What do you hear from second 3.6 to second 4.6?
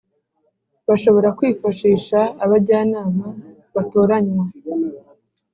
batoranywa